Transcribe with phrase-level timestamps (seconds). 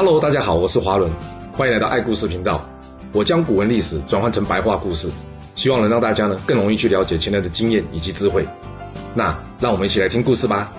[0.00, 1.10] Hello，大家好，我是华伦，
[1.52, 2.64] 欢迎来到爱故事频道。
[3.12, 5.10] 我将古文历史转换成白话故事，
[5.56, 8.46] 希望能让大家呢更容易去了解前人的经验以及智慧。
[9.12, 10.72] 那让我们一起来听故事吧。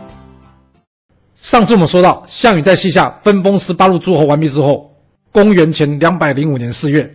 [1.36, 4.90] 上次我们说到，项羽在西夏分封十八路诸侯完毕之后，
[5.34, 7.14] 公元前两百零五年四月，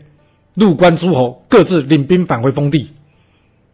[0.57, 2.93] 入关诸侯各自领兵返回封地。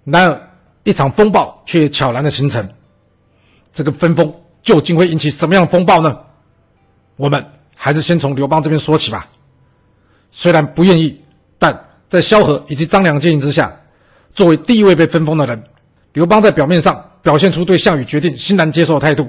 [0.05, 0.41] 然而，
[0.85, 2.69] 一场风暴却悄然的形成。
[3.73, 6.17] 这个分封究竟会引起什么样的风暴呢？
[7.17, 7.45] 我们
[7.83, 9.27] 还是先从刘邦这边说起吧。
[10.31, 11.19] 虽然不愿意，
[11.59, 11.75] 但
[12.11, 13.75] 在萧何以及张良建议之下，
[14.35, 15.65] 作为第一位被分封的人，
[16.13, 19.27] 刘邦在表面上表现出对项羽决定欣然接受的态度。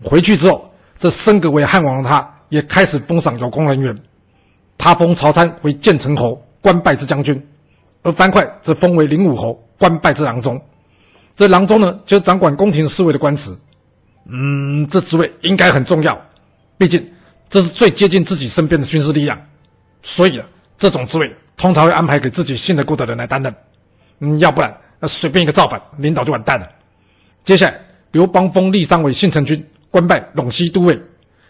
[0.00, 3.92] 回去之后，这升格为汉王的他，也开始封赏有功人员。
[4.78, 7.34] 他封曹参为建成侯，官拜之将军；
[8.02, 10.60] 而樊哙则封为灵武侯，官拜之郎中。
[11.34, 13.52] 这郎中呢，就掌管宫廷侍卫的官职。
[14.28, 16.16] 嗯，这职位应该很重要，
[16.78, 17.04] 毕竟
[17.48, 19.40] 这是最接近自己身边的军事力量。
[20.02, 20.46] 所以啊，
[20.78, 23.54] 这种职位通常会安排给自己信得过的人来担任。
[24.20, 26.68] 嗯，要不然那随便一个造反，领导就完蛋了。
[27.44, 27.80] 接下来，
[28.12, 30.94] 刘邦封酈商为信成君，官拜陇西都尉；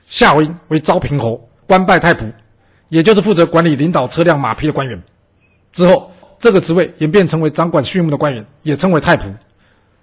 [0.07, 2.31] 夏侯婴为昭平侯，官拜太仆，
[2.89, 5.01] 也就是负责管理领导车辆马匹的官员。
[5.73, 9.33] 之后，这个职位演变成为掌管畜牧的官员，也称为太仆。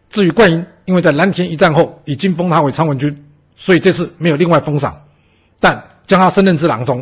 [0.10, 3.16] 至于灌婴，因为在蓝田一战后已经封他为昌文君，
[3.56, 4.96] 所以这次没有另外封赏，
[5.64, 7.00] 但将他升任至郎中。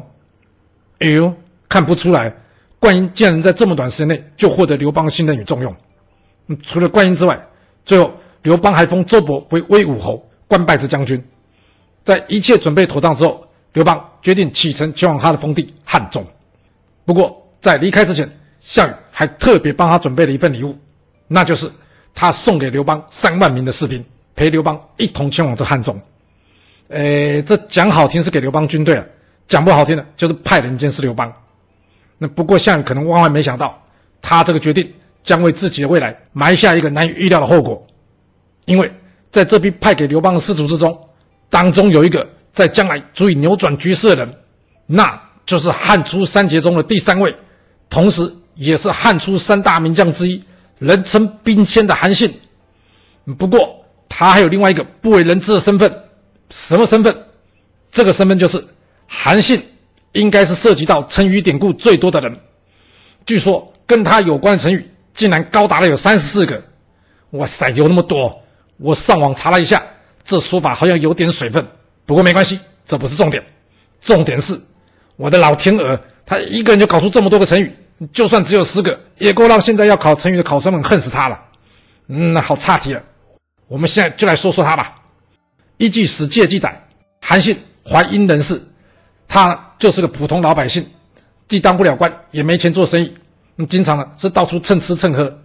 [0.99, 1.33] 哎呦，
[1.67, 2.31] 看不出来，
[2.77, 5.75] 灌婴竟然在这么短时间内就获得刘邦信任与重用。
[6.45, 7.43] 嗯，除了灌婴之外，
[7.85, 11.19] 最后刘邦还封周勃为威武侯，官拜之将军。
[12.03, 16.23] 在一切准备妥当之后，刘邦决定启程前往他的封地汉中。
[17.03, 20.77] 不过在离开之前，项羽还特别帮他准备了一份礼物，
[21.27, 21.67] 那就是。
[22.13, 24.03] 他送给刘邦三万名的士兵，
[24.35, 25.97] 陪刘邦一同前往这汉中。
[26.91, 29.05] 诶，这讲好听是给刘邦军队啊，
[29.47, 31.31] 讲不好听的，就是派人监视刘邦。
[32.17, 33.81] 那不过项羽可能万万没想到，
[34.21, 34.91] 他这个决定
[35.23, 37.81] 将为自己的未来埋下一个难以预料的后果。
[38.65, 38.91] 因为
[39.31, 40.97] 在这批派给刘邦的士卒之中，
[41.49, 44.33] 当中有一个在将来足以扭转局势的人，
[44.85, 47.33] 那就是汉初三杰中的第三位，
[47.89, 48.21] 同时
[48.55, 50.43] 也是汉初三大名将之一。
[50.77, 52.33] 人称兵仙的韩信，
[53.37, 53.75] 不过
[54.09, 55.91] 他还有另外一个不为人知的身份，
[56.51, 57.17] 什么身份？
[57.91, 58.63] 这个身份就是
[59.07, 59.61] 韩信，
[60.11, 62.39] 应该是涉及到成语典故最多的人。
[63.25, 66.63] 据说跟他有关的成语竟然高达了有三十四个。
[67.31, 68.41] 哇塞，有那么多！
[68.77, 69.81] 我上网查了一下，
[70.23, 71.65] 这说法好像有点水分。
[72.05, 73.43] 不过没关系，这不是重点，
[74.01, 74.59] 重点是
[75.15, 77.73] 我的老天鹅，他一个人就搞出这么多个成语。
[78.11, 81.39] 就算只有十个，也够让现在要考成语的考生们恨死他了。
[82.07, 83.03] 嗯，好差题了，
[83.67, 84.95] 我们现在就来说说他吧。
[85.81, 86.79] 依据《史记》记载，
[87.21, 88.61] 韩信淮阴人士，
[89.27, 90.85] 他就是个普通老百姓，
[91.47, 93.11] 既当不了官，也没钱做生意，
[93.57, 95.35] 嗯，经常呢是到处蹭吃蹭喝。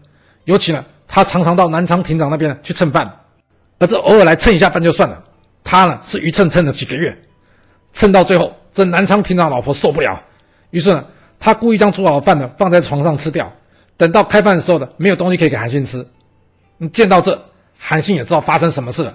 [0.45, 3.11] 尤其呢，他常常到南昌亭长那边呢去蹭饭，
[3.79, 5.25] 而这偶尔来蹭一下饭就算了，
[5.65, 7.17] 他呢是一蹭蹭了几个月，
[7.95, 10.23] 蹭到最后，这南昌亭长老婆受不了，
[10.71, 11.03] 于是呢。
[11.39, 13.53] 他故意将煮好的饭呢放在床上吃掉，
[13.99, 16.05] 等到开饭的时候呢，没有东西可以给韩信吃。
[16.79, 17.39] 你，见到这，
[17.79, 19.15] 韩信也知道发生什么事了，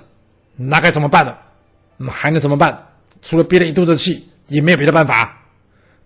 [0.67, 1.35] 那该怎么办呢？
[1.97, 2.77] 嗯，还能怎么办？
[3.22, 5.38] 除了憋了一肚子气，也没有别的办法。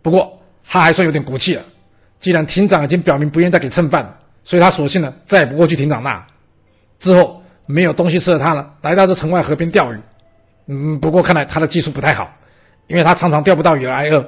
[0.02, 1.62] 不过他还算有点骨气了，
[2.20, 6.26] 既然亭长已经表明不愿意再给蹭饭了，所以他索性呢再也不过去亭长那。
[7.00, 10.00] 之后没有东西吃的他呢，来到这城外河边钓鱼。
[10.68, 12.32] 嗯，不过看来他的技术不太好，
[12.88, 14.28] 因为他常常钓不到鱼而挨饿。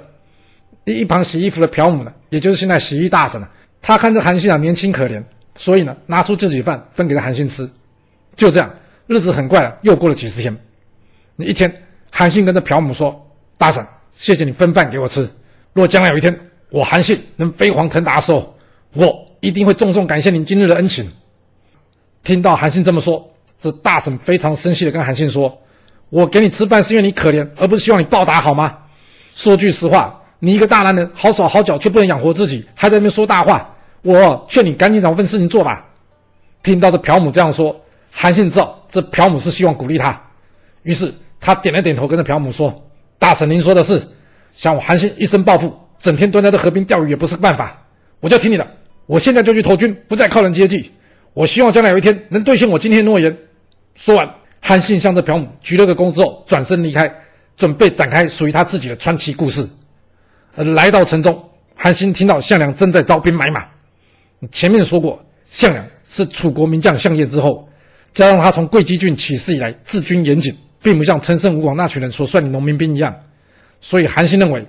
[0.85, 3.47] 一旁洗衣服的朴母呢，也就是现在洗衣大婶呢，
[3.81, 5.21] 他看着韩信啊年轻可怜，
[5.55, 7.69] 所以呢拿出自己饭分给了韩信吃。
[8.35, 8.73] 就这样，
[9.07, 10.55] 日子很快了，又过了几十天。
[11.35, 13.85] 那一天，韩信跟着朴母说：“大婶，
[14.17, 15.27] 谢谢你分饭给我吃。
[15.73, 16.37] 若将来有一天
[16.69, 18.55] 我韩信能飞黄腾达的时候，
[18.93, 21.09] 我一定会重重感谢您今日的恩情。”
[22.23, 23.29] 听到韩信这么说，
[23.59, 25.57] 这大婶非常生气的跟韩信说
[26.09, 28.77] ：“我给你吃饭是因为你可怜，而不是希望你报答，好吗？
[29.33, 33.73] 说句实话。”你一个大男人，好手好脚却不能养活自己，还在那边说大话。
[34.03, 35.83] 我劝你赶紧找份事情做吧。
[36.61, 37.75] 听到这朴母这样说，
[38.19, 40.19] 韩信知道这朴母是希望鼓励他，
[40.81, 42.73] 于是他点了点头，跟着朴母说
[43.19, 44.01] ：“大婶，您说的是，
[44.51, 47.79] 像我韩信一生暴富，整天蹲在这河边钓鱼也不是个办法。
[48.19, 48.67] 我就听你的，
[49.05, 50.91] 我现在就去投军，不再靠人接济。
[51.35, 53.37] 我希望将来有一天能兑现我今天的诺言。”
[53.93, 54.27] 说完，
[54.63, 57.13] 韩信向着朴母鞠了个躬之后，转身离开，
[57.55, 59.63] 准备展开属于他自己的传奇故事。
[60.55, 61.39] 来到城中，
[61.75, 63.63] 韩信听到项梁正在招兵买马。
[64.51, 67.66] 前面说过，项梁是楚国名将项燕之后，
[68.17, 73.15] 加上他从桂基郡起事以来治军严谨，并不像陈胜吴广那群人所率领农民兵一样，
[73.79, 74.65] 所以韩信认为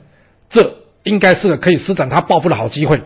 [0.51, 0.71] 这
[1.05, 3.03] 应该是个可以施展他抱负的好机会。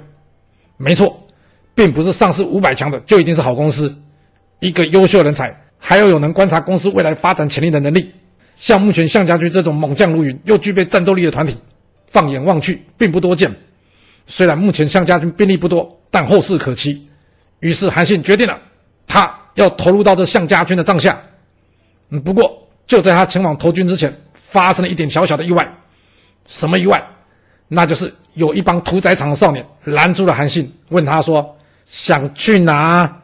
[0.79, 1.29] 没错，
[1.77, 3.94] 并不是上市五百强的就一定是好公司，
[4.59, 8.11] 一个优秀人才还要有能观察公司未来发展潜力的能力。
[8.56, 11.55] 像目前项家军这种猛将如云又具备战斗力的团体，
[12.09, 13.55] 放眼望去并不多见。
[14.27, 17.06] 虽然目前项家军兵力不多，但后事可期。
[17.61, 18.61] 于是韩信决定了，
[19.06, 21.20] 他要投入到这项家军的帐下。
[22.10, 25.70] 嗯，不过就在他前往投军之前，发生了一点小小的意外。
[26.46, 27.02] 什么意外？
[27.69, 31.56] 那就是有一帮屠宰场的少年拦住了韩信，问他说
[31.90, 33.20] ：“想去哪？”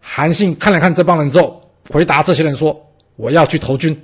[0.00, 2.80] 韩信看了看这帮人之后，回答这些人说
[3.16, 4.00] ：“我要去投军。”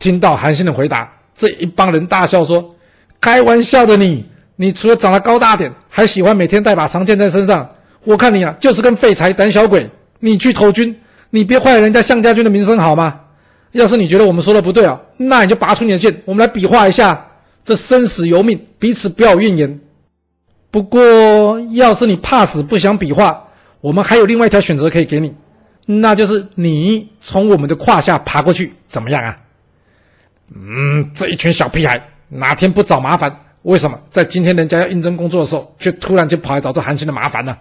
[0.00, 2.74] 听到韩信的回答，这一帮人大笑说
[3.20, 4.28] ：“开玩笑的你！
[4.56, 7.70] 你除了长得高大点，还喜欢每天带把长剑在身上。
[8.04, 9.88] 我看你啊，就是根废柴、胆小鬼。
[10.20, 10.94] 你去投军，
[11.30, 13.20] 你别坏了人家项家军的名声好吗？
[13.72, 17.26] 要是你觉得我们说的不对啊，那你就拔出你的剑，我们来比划一下。
[17.62, 19.80] 这生死由命，彼此不要怨言。
[20.70, 23.46] 不过，要是你怕死不想比划，
[23.80, 25.32] 我们还有另外一条选择可以给你，
[25.84, 29.36] 那就是你从我们的胯下爬过去，怎么样啊？”
[30.52, 33.32] 嗯，这一群小屁孩哪天不找麻烦？
[33.62, 37.56] 为什么在今天人家要应征工作的时候，却突然间跑来找这韩信的麻烦呢？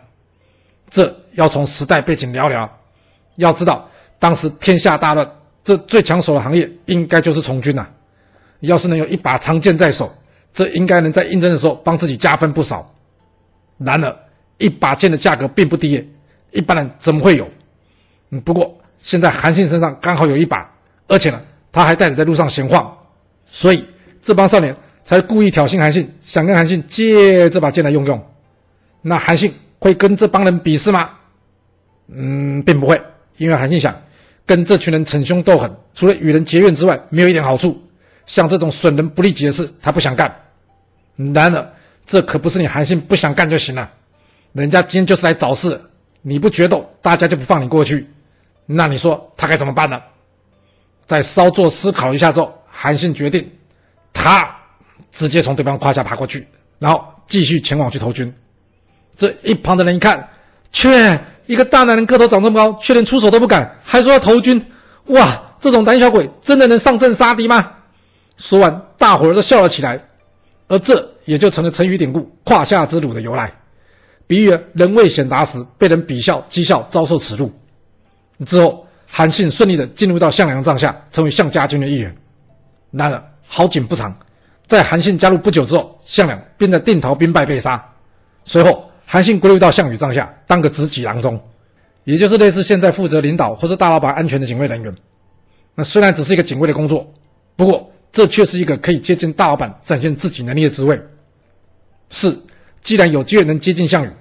[0.89, 2.69] 这要从时代背景聊聊。
[3.37, 3.89] 要知道，
[4.19, 5.25] 当时天下大乱，
[5.63, 7.87] 这最抢手的行业应该就是从军呐、
[8.59, 10.13] 要是能有一把长剑在手，
[10.53, 12.93] 这应该能在应征的时候帮自己加分不少。
[13.77, 14.15] 然而，
[14.57, 16.05] 一把剑的价格并不低，
[16.51, 17.47] 一般人怎么会有？
[18.31, 20.69] 嗯，不过现在韩信身上刚好有一把，
[21.07, 21.41] 而且呢。
[21.71, 22.91] 他还带着在路上闲晃，
[23.45, 23.85] 所以
[24.23, 24.75] 这帮少年
[25.05, 28.19] 才故意挑衅韩信，想跟韩信借这把剑来用用。
[29.03, 31.11] 那韩信会跟这帮人比试吗？
[32.11, 33.01] 嗯，并不会，
[33.37, 33.95] 因为韩信想
[34.45, 37.79] 跟这群人逞凶斗狠，除了与人结怨之外，没有一点好处。
[38.25, 40.33] 像这种损人不利己的事，他不想干。
[41.15, 41.73] 然而，
[42.05, 43.91] 这可不是你韩信不想干就行了。
[44.53, 45.79] 人家今天就是来找事，
[46.21, 48.07] 你不决斗，大家就不放你过去。
[48.65, 49.99] 那你说他该怎么办呢？
[51.07, 53.51] 在稍作思考一下之后，韩信决定，
[54.13, 54.47] 他
[55.11, 56.47] 直接从对方胯下爬过去，
[56.77, 58.31] 然后继续前往去投军。
[59.17, 60.29] 这一旁的人一看，
[60.71, 61.19] 切，
[61.49, 64.63] 一个大男人个头长这么高，却连出手都不敢，还说要投军，
[65.07, 67.71] 哇，这种胆小鬼真的能上阵杀敌吗？
[68.37, 69.99] 说完，大伙儿都笑了起来。
[70.67, 73.51] 而这也就成了成语典故“胯下之辱”的由来，
[74.27, 77.51] 比喻人未显达时被人鄙笑、讥笑，遭受耻辱。
[78.45, 78.85] 之后。
[79.11, 82.15] 韩信顺利的进入到项梁帐下，成为项家军的一员。
[82.91, 84.15] 然而好景不长，
[84.67, 87.83] 在韩信加入不久之后，项梁便在定陶兵败被杀。
[88.45, 91.41] 随后，韩信归入到项羽帐下，当个执戟郎中，
[92.03, 94.95] 也就是类似现在负责领导或是大老板安全的警卫人员。
[95.73, 97.11] 那虽然只是一个警卫的工作，
[97.55, 101.01] 不过这却是一个可以接近大老板、展现自己能力的职位。
[102.11, 102.37] 是，
[102.83, 104.11] 既然有机会能接近项羽，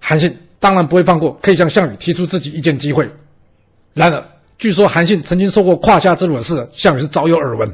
[0.00, 3.06] 韩信当然不会放过可以向项羽提出自己意见机会。
[3.92, 4.24] 然而，
[4.56, 7.70] 据说韩信曾经受过胯下之辱的事，项羽是早有耳闻。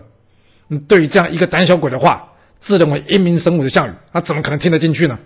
[0.89, 2.29] 对于这样一个胆小鬼的话，
[2.59, 5.17] 自认为英明神武的项羽，他怎么可能听得进去呢？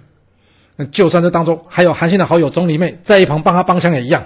[0.87, 4.25] 就算这当中还有韩信的好友钟离昧在一旁帮他帮腔也一样。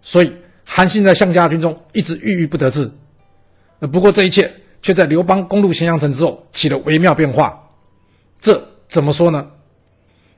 [0.00, 0.32] 所以，
[0.64, 2.90] 韩信在项家军中一直郁郁不得志。
[3.92, 4.52] 不过这一切
[4.82, 7.60] 却在刘邦攻入咸阳城之后起了微妙变化。
[8.40, 9.46] 这怎么说呢？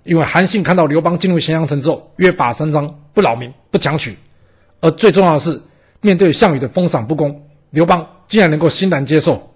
[0.04, 4.16] 因为韩信看到刘邦进入咸阳城之后，约法三章，不扰民，不强取，
[4.80, 5.60] 而最重要的是。
[6.00, 9.52] 面对项羽的封赏不公，刘邦竟然能够欣然接受，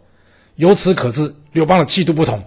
[0.57, 2.43] 由此可知刘邦的气度不同。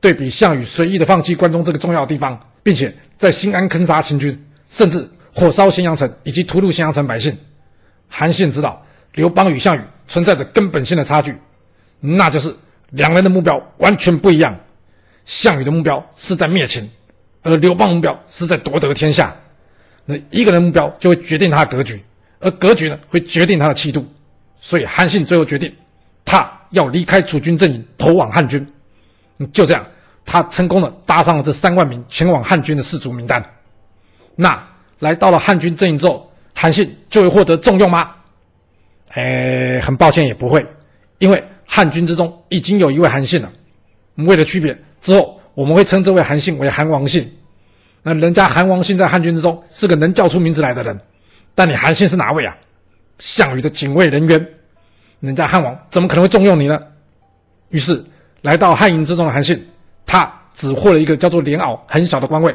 [0.00, 7.36] 对比项羽随意的放弃关中这个重要的地方，并且在新安坑杀秦军，甚至火烧咸阳城以及屠戮咸阳城百姓，
[8.08, 11.36] 韩信知道刘邦与项羽存在着根本性的差距，
[12.00, 12.54] 那就是
[12.90, 14.58] 两人的目标完全不一样。
[15.24, 16.90] 项羽的目标是在灭秦，
[17.42, 19.34] 而刘邦目标是在夺得天下。
[20.04, 22.02] 那一个人目标就会决定他的格局。
[22.40, 24.04] 而格局呢，会决定他的气度，
[24.58, 25.72] 所以韩信最后决定，
[26.24, 28.66] 他要离开楚军阵营，投往汉军。
[29.52, 29.86] 就这样，
[30.24, 33.44] 他成功的搭上了这三万名前往汉军的士卒名单。
[34.34, 34.62] 那
[34.98, 38.10] 来到了汉军阵营之后，韩信就会获得重用吗？
[39.10, 40.66] 哎，很抱歉，也不会，
[41.18, 43.52] 因为汉军之中已经有一位韩信了。
[44.16, 47.30] 为了区别，之后我们会称这位韩信为韩王信。
[48.02, 50.98] 那人家韩王信在汉军之中是个能叫出名字来的人。
[51.54, 52.56] 但你韩信是哪位啊？
[53.18, 54.48] 项羽的警卫人员，
[55.20, 56.80] 人家汉王怎么可能会重用你呢？
[57.68, 58.02] 于是
[58.40, 59.62] 来到汉营之中的韩信，
[60.06, 62.54] 他只获了一个叫做莲藕很小的官位。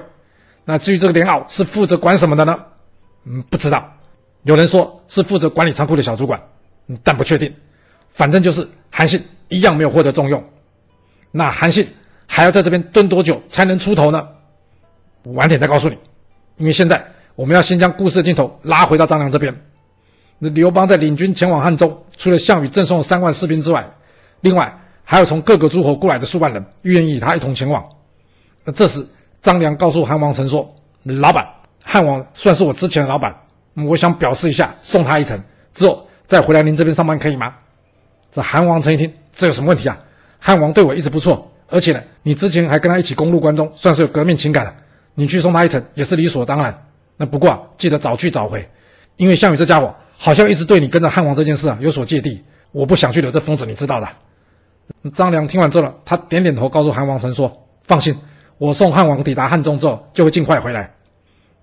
[0.65, 2.57] 那至于这个莲藕是负责管什么的呢？
[3.25, 3.89] 嗯，不知道。
[4.43, 6.41] 有人说是负责管理仓库的小主管，
[7.03, 7.53] 但不确定。
[8.09, 10.43] 反正就是韩信一样没有获得重用。
[11.31, 11.87] 那韩信
[12.25, 14.27] 还要在这边蹲多久才能出头呢？
[15.33, 15.97] 晚点再告诉你，
[16.57, 19.53] 因为现在我们要先将故事的镜头拉回到张良这边。
[20.39, 23.85] 那刘邦在领军前往汉中，除了项羽赠送三万士兵之外，
[24.41, 24.73] 另外
[25.09, 27.81] 还有从各个诸侯过来的数万人，愿意与他一同前往。
[28.65, 29.01] 那这时
[29.41, 30.69] 张良告诉韩王成说
[31.03, 31.47] ：“老板，
[31.81, 33.33] 汉王算是我之前的老板，
[33.87, 35.41] 我想表示一下，送他一程，
[35.73, 37.55] 之后再回来您这边上班，可以吗？”
[38.33, 39.97] 这韩王成一听，这有什么问题啊？
[40.39, 44.75] 汉王对我一直不错，而且呢，你之前还跟他一起攻入关中，算是有革命情感的，
[45.15, 46.77] 你去送他一程也是理所当然。
[47.15, 48.67] 那不过啊，记得早去早回，
[49.15, 49.95] 因为项羽这家伙。
[50.19, 54.07] 好像一直对你跟着汉王这件事啊有所芥蒂，我不想去惹这疯子，你知道的。
[55.13, 57.51] 张良听完之后，他点点头，告诉韩王成说
[57.85, 58.17] ：“放心，
[58.57, 60.91] 我送汉王抵达汉中之后，就会尽快回来。”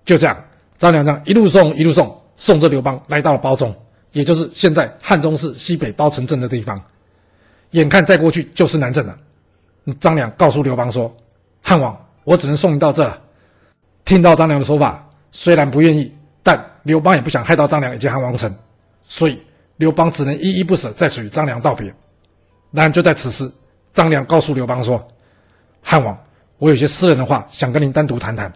[0.05, 0.37] 就这样，
[0.77, 3.75] 张良这样一路送一路送，送着刘邦来到了褒中，
[4.11, 6.79] 也就是现在汉中市西北褒城镇的地方。
[7.71, 9.17] 眼看再过去就是南郑了，
[9.99, 11.13] 张良告诉刘邦说
[11.61, 13.21] ：“汉王，我只能送你到这了。”
[14.05, 16.11] 听到张良的说法，虽然不愿意。
[16.47, 18.55] 但刘邦也不想害到张良以及韩王成，
[19.01, 19.41] 所以
[19.77, 21.91] 刘邦只能依依不舍在此与张良道别。
[22.75, 23.49] 然而就在此时，
[23.93, 25.01] 张良告诉刘邦说
[25.81, 26.17] ：“汉王，
[26.57, 28.51] 我有些私人的话想跟您单独谈谈。”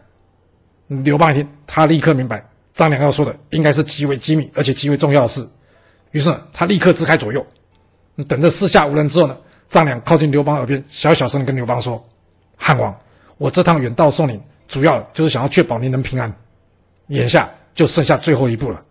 [0.88, 5.48] 刘邦一听，他立刻明白张良要说的应该是极为机密而且极为重要的事，
[6.12, 7.46] 于是，他立刻支开左右，
[8.28, 9.38] 等着四下无人之后呢，
[9.70, 12.04] 张良靠近刘邦耳边，小小声的跟刘邦说
[12.58, 12.96] ：“汉王，
[13.38, 16.32] 我这趟远道送您，主要就是想要确保您能平安。
[17.08, 18.84] 眼下。”就剩下最后一步了，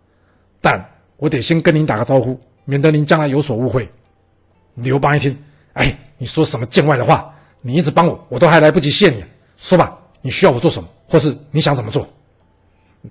[0.62, 0.82] 但
[1.18, 3.86] 我得先跟您打个招呼，免得您将来有所误会。
[4.82, 5.36] 刘邦一听，
[5.74, 7.32] 哎，你说什么见外的话？
[7.60, 9.24] 你一直帮我，我都还来不及谢你。
[9.56, 12.08] 说吧，你需要我做什么，或是你想怎么做？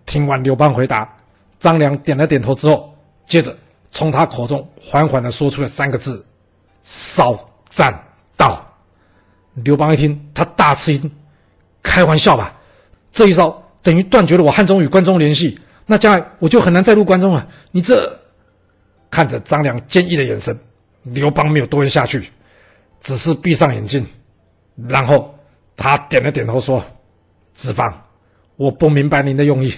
[0.06, 1.08] 听完刘邦回答，
[1.60, 2.94] 张良点了点头之后，
[3.26, 3.56] 接着
[3.92, 6.26] 从他口中缓缓地说出了三个字
[6.84, 7.38] ：“烧
[7.70, 7.94] 栈
[8.36, 8.64] 道。”
[9.56, 11.12] 刘邦一听，他大吃一惊，
[11.84, 12.54] 开玩笑吧？
[13.12, 15.60] 这一招等于断绝了我汉中与关中联系。
[15.86, 17.48] 那将来我就很难再入关中了。
[17.72, 18.14] 你这
[19.10, 20.58] 看着张良坚毅的眼神，
[21.14, 22.30] 刘邦没有多问下去，
[23.02, 24.06] 只是闭上眼睛，
[24.88, 25.34] 然后
[25.76, 26.84] 他点了点头说
[27.54, 27.94] ：“子房，
[28.56, 29.74] 我不明白您的用意，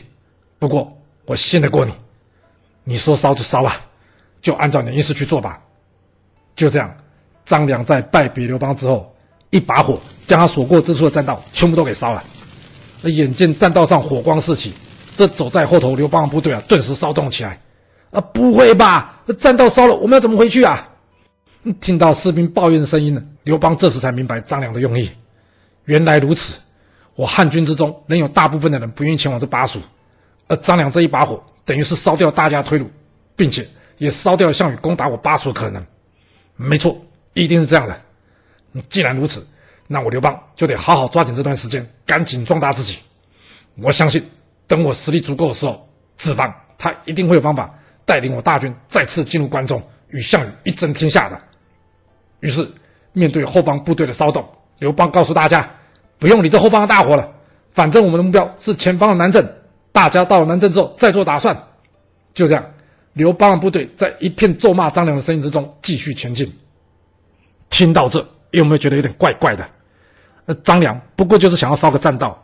[0.57, 0.91] 不过
[1.25, 1.93] 我信得过你。
[2.83, 3.81] 你说烧就烧吧，
[4.41, 5.61] 就按照你的意思去做吧。”
[6.55, 6.93] 就这样，
[7.45, 9.15] 张良在拜别刘邦之后，
[9.49, 12.23] 一把火将他所过之处的栈道全部都给烧了。
[13.01, 14.73] 那眼见栈道上火光四起。
[15.15, 17.59] 这走在后头刘邦的部队啊，顿时骚动起来。
[18.11, 19.21] 啊，不会吧？
[19.37, 20.88] 栈道烧了，我们要怎么回去啊？
[21.81, 25.09] 听到士兵抱怨的声音呢，刘邦这时才明白张良的用意。
[25.85, 26.59] 原来如此，
[27.15, 29.79] 我汉军之中仍有大部分的人不愿意前往这巴蜀，
[30.47, 32.89] 而张良这一把火，等于是烧掉大家的退路，
[33.35, 35.85] 并且也烧掉了项羽攻打我巴蜀的可能。
[36.55, 36.97] 没错，
[37.33, 38.01] 一定是这样的。
[38.87, 39.45] 既然如此，
[39.87, 42.99] 那我刘邦就得好好抓紧这段时间，赶紧壮大自己。
[43.75, 44.23] 我相信。
[44.67, 47.73] 等我实力足够的时候，子房他一定会有方法
[48.05, 51.41] 带领我大军再次进入关中，与项羽一争天下的。
[52.39, 52.67] 于是，
[53.13, 55.69] 面对后方部队的骚动，刘邦告诉大家
[56.17, 57.31] ：“不用理这后方的大火了，
[57.71, 59.45] 反正我们的目标是前方的南郑。
[59.91, 61.55] 大家到了南郑之后再做打算。”
[62.33, 62.65] 就这样，
[63.13, 66.51] 刘邦的部队在一片咒骂张良的声音之中继续前进。
[67.69, 69.67] 听到这，有没有觉得有点怪怪的？
[70.45, 72.41] 那张良不过就是想要烧个栈道，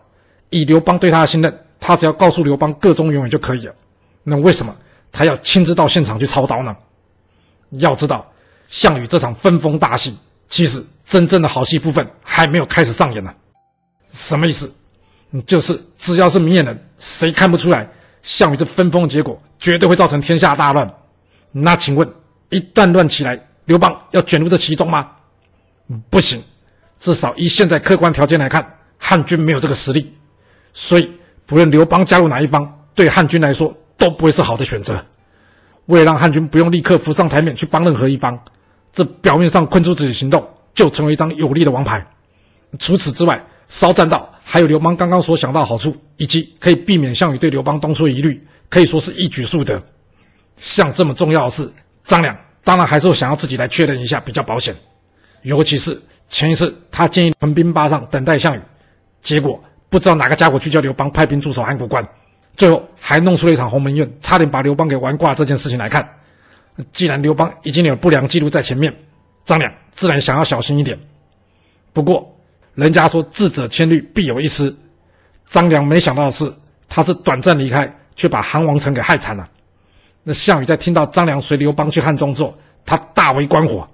[0.49, 1.59] 以刘邦对他的信任。
[1.77, 3.75] 他只要告诉刘邦个中原委就可以了，
[4.23, 4.75] 那为什么
[5.11, 6.75] 他要亲自到现场去操刀呢？
[7.71, 8.31] 要知道，
[8.67, 10.17] 项羽这场分封大戏，
[10.49, 13.33] 其实真正的好戏部分还没有开始上演呢。
[14.11, 14.73] 什么意思？
[15.45, 17.89] 就是只要是明眼人，谁看不出来，
[18.21, 20.89] 项羽这分封结果绝对会造成天下大乱。
[21.51, 22.09] 那请问，
[22.49, 25.11] 一旦乱起来，刘邦要卷入这其中吗？
[26.09, 26.41] 不行，
[26.99, 30.13] 至少以现在客观条件来看，汉军没有这个实力，
[30.73, 31.09] 所以。
[31.47, 35.05] 不论刘邦加入哪一方，对汉军来说都不会是好的选择。
[35.85, 38.35] 为了让汉军不用立刻浮上台面去帮任何一方，
[38.95, 42.03] 这表面上困住自己行动就成为一张有力的王牌。
[42.79, 49.79] 除此之外，烧栈道还有刘邦刚刚所想到好处，以及可以避免项羽对刘邦东出疑虑，可以说是一举数得。
[50.57, 51.69] 像这么重要的事，
[52.03, 54.73] 张良当然还是想要自己来确认一下比较保险。
[55.43, 58.61] 尤其是前一次他建议屯兵巴上等待项羽，
[59.21, 59.61] 结果。
[59.87, 62.05] 不知道哪个家伙去叫刘邦派兵驻守函谷关，
[62.57, 65.33] 最后还弄出了一场鸿门宴，差点把刘邦给玩挂。
[65.33, 66.05] 这件事情来看，
[66.91, 68.93] 既然刘邦已经有不良记录在前面，
[69.45, 70.99] 张良自然想要小心一点。
[71.93, 72.29] 不过，
[72.73, 74.75] 人家说智者千虑必有一失，
[75.49, 76.51] 张良没想到的是，
[76.89, 79.47] 他是短暂离开，却把韩王成给害惨了。
[80.23, 83.87] 那项羽在听到张良随刘邦去汉中之后，他大为观火，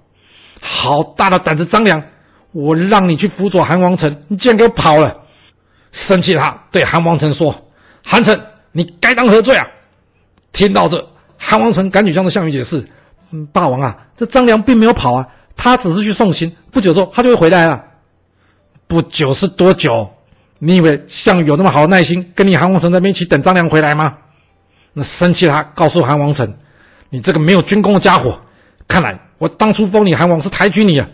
[0.60, 1.64] 好大的胆子！
[1.64, 2.02] 张良，
[2.50, 5.22] 我让你去辅佐韩王城，你竟然给我跑了！
[5.92, 7.54] 生气，他对韩王城说
[8.02, 8.40] ：“韩城，
[8.72, 9.66] 你该当何罪啊？”
[10.52, 11.06] 听到这，
[11.44, 12.84] 韩王成赶紧向着项羽解释
[13.32, 17.84] ：“嗯，大王啊，这张良并没有跑啊，他只是去送行，不久之后他就会回来了。
[18.86, 20.08] 不久是多久？
[20.60, 24.16] 你以为项羽有那么好的耐心跟你韩王成在那边一起等张良回来吗？”
[24.94, 26.54] 那生气，他告诉韩王成
[27.10, 28.38] ：“你这个没有军功的家伙，
[28.86, 31.08] 看来我当初封你韩王是抬举你啊！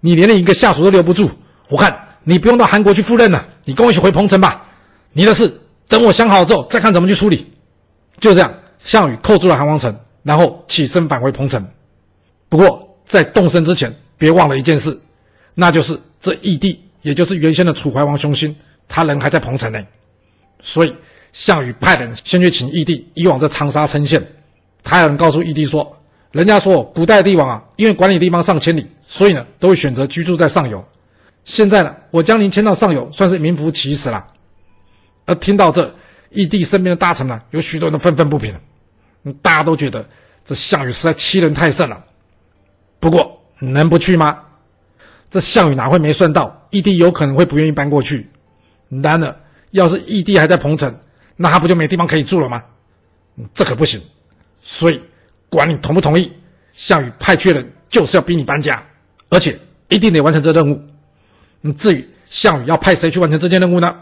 [0.00, 1.28] 你连一个下属都留不住，
[1.68, 4.64] 我看你不用到韩国去赴任了，你跟我一起回彭城吧。
[5.12, 7.52] 你的事等我想好之后再看怎么去处理。”
[8.20, 11.66] 就这样，项羽扣住了韩王城，然后起身返回彭城。
[12.48, 14.98] 不过在动身之前，别忘了一件事，
[15.54, 18.54] 那就是这义帝，也就是原先的楚怀王熊心，
[18.88, 19.86] 他人还在彭城内，
[20.60, 20.94] 所以。
[21.34, 24.22] 项羽派人先去请义帝移往这长沙称县，
[24.84, 25.96] 他有人告诉义帝说
[26.30, 30.84] ：“人家说古代帝王啊，因为管理地方上千里，所以呢都会选择居住在上游。
[31.46, 34.22] 现在呢，我将您迁到上游，算是名副其实了。”
[35.24, 35.90] 而听到这，
[36.32, 38.54] 义帝身边的大臣呢，有许多人都愤愤不平，
[39.40, 40.08] 大家都觉得
[40.44, 42.04] 这项羽实在欺人太甚了。
[42.98, 44.38] 不过能不去吗？
[45.30, 48.28] 这项羽哪会没算到义帝有可能会不愿意搬过去？
[48.88, 49.36] 然而，
[49.70, 50.94] 要是义帝还在彭城，
[51.36, 52.62] 那他不就没地方可以住了吗？
[53.54, 54.00] 这可不行。
[54.60, 55.00] 所以，
[55.48, 56.30] 管你同不同意，
[56.72, 58.84] 项羽派去的人就是要逼你搬家，
[59.30, 60.80] 而且一定得完成这任务。
[61.78, 63.98] 至于项羽要派谁去完成这件任务呢？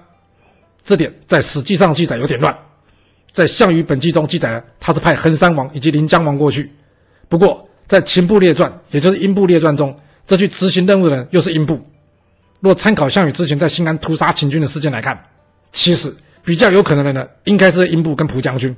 [0.83, 2.57] 这点在《史记》上记载有点乱。
[3.33, 6.71] 在《项羽本纪》中记载了，他是派衡山王以及临江王过去。
[7.29, 11.81] 不过，在《秦部列传》也就是《英部列传》中，这去执行任务的人又是英部。
[12.61, 15.19] 若参考项羽之前在新安屠杀秦军的事件来看，
[15.73, 16.15] 其实。
[16.43, 18.75] 比较有可能的呢，应该是英部跟蒲将军。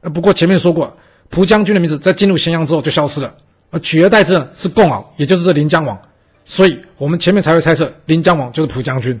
[0.00, 0.96] 呃，不过前面说过，
[1.28, 3.34] 蒲将军的名字在进入咸阳之后就消失了，
[3.70, 6.00] 而取而代之的是共敖，也就是这临江王。
[6.44, 9.20] 所以我们前面才会猜测临江王就是蒲将军，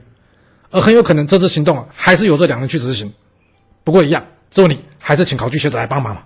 [0.70, 3.12] 而很有可能这次行动，还是由这两人去执行。
[3.84, 6.16] 不过一样，这里还是请考据学者来帮忙。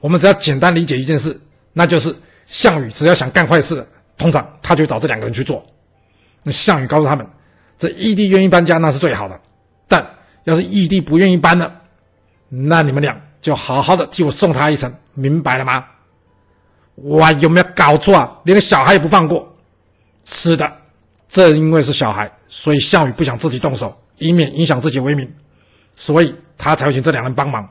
[0.00, 1.38] 我们只要简单理解一件事，
[1.74, 2.12] 那就是
[2.46, 5.64] 项羽只要想干坏事，通常他就找这两个人去做。
[6.42, 7.24] 那项羽告诉他们，
[7.78, 9.38] 这义帝愿意搬家那是最好的，
[9.86, 10.04] 但。
[10.44, 11.70] 要是义帝不愿意搬了，
[12.48, 15.84] 那你们俩就好好的替我送他一程，明白了吗？
[16.94, 18.38] 哇，有没有搞错啊？
[18.44, 19.54] 连个小孩也不放过？
[20.24, 20.78] 是的，
[21.28, 25.30] 正因为是小孩，所以项羽不想自己动手，以免影响自己威名，
[25.96, 27.68] 所以他才会请这两人帮忙。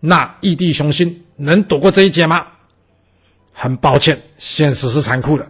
[0.00, 2.46] 那义帝熊心能躲过这一劫吗？
[3.52, 5.46] 很抱歉，现实是残酷的。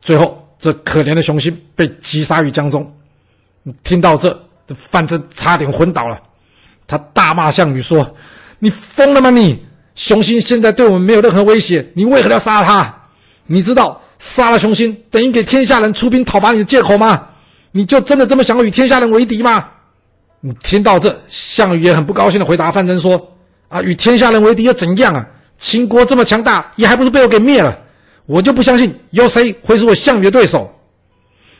[0.00, 2.94] 最后，这可怜的雄心被击杀于江中。
[3.82, 4.48] 听到这。
[4.64, 6.22] 这范增差点昏倒了，
[6.86, 8.16] 他大骂项羽说
[8.60, 9.46] ：“你疯了吗你？
[9.46, 13.08] 你熊心现在对我们没有任何威胁，你为何要杀他？
[13.46, 17.26] 你知道杀了雄心等于给天下人出兵讨伐你的借口吗？
[17.72, 19.68] 你就真的这么想与天下人为敌吗？”
[20.44, 23.32] 你听到这，项羽也很不高兴的回答范增说
[23.70, 25.26] ：“啊，与天下人为敌又怎样啊？
[25.58, 27.78] 秦国这么强大，也还不是被我给灭了？
[28.26, 30.70] 我就不相信有谁会是我项羽的对手。”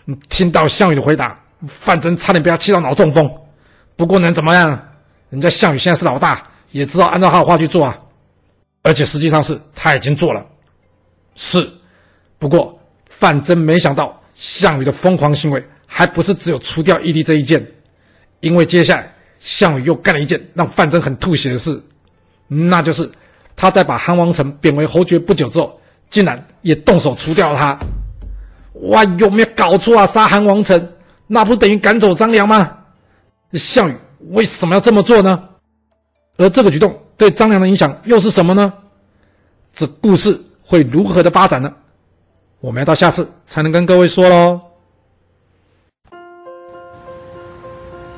[0.04, 1.38] 你听到项羽的回答。
[1.68, 3.32] 范增差点被他气到脑中风，
[3.94, 4.70] 不过能怎么样？
[5.30, 7.96] 人家项羽现在是老大，也知道按照他的话去做啊。
[8.82, 10.44] 而且实际上是他已经做了。
[11.36, 11.70] 是，
[12.36, 12.76] 不过
[13.08, 17.64] 范增没想到项羽的疯狂行为还不是只有除掉义帝这一件，
[18.42, 21.82] 因为接下来项羽又干了一件让范增很吐血的事，
[22.46, 23.10] 那就是
[23.56, 27.78] 他在把韩王成贬为侯爵不久之后，竟然也动手除掉他。
[28.74, 30.06] 哇，有没有搞错啊？
[30.06, 30.88] 杀韩王成！
[31.26, 32.76] 那不等于赶走张良吗？
[33.52, 33.94] 项羽
[34.30, 35.48] 为什么要这么做呢？
[36.36, 38.72] 而这个举动对张良的影响又是什么呢？
[39.74, 41.72] 这故事会如何的发展呢？
[42.60, 44.60] 我们要到下次才能跟各位说喽。